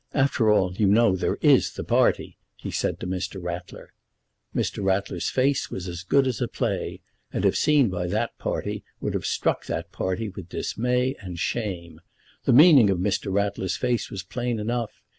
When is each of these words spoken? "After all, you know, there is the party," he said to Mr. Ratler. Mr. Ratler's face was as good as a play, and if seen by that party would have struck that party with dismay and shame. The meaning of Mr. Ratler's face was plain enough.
"After 0.15 0.49
all, 0.49 0.73
you 0.73 0.87
know, 0.87 1.15
there 1.15 1.37
is 1.41 1.73
the 1.73 1.83
party," 1.83 2.35
he 2.55 2.71
said 2.71 2.99
to 3.01 3.05
Mr. 3.05 3.39
Ratler. 3.39 3.93
Mr. 4.55 4.83
Ratler's 4.83 5.29
face 5.29 5.69
was 5.69 5.87
as 5.87 6.01
good 6.01 6.25
as 6.25 6.41
a 6.41 6.47
play, 6.47 7.01
and 7.31 7.45
if 7.45 7.55
seen 7.55 7.89
by 7.91 8.07
that 8.07 8.35
party 8.39 8.83
would 8.99 9.13
have 9.13 9.27
struck 9.27 9.67
that 9.67 9.91
party 9.91 10.27
with 10.27 10.49
dismay 10.49 11.13
and 11.19 11.37
shame. 11.37 12.01
The 12.45 12.51
meaning 12.53 12.89
of 12.89 12.97
Mr. 12.97 13.31
Ratler's 13.31 13.77
face 13.77 14.09
was 14.09 14.23
plain 14.23 14.57
enough. 14.59 15.03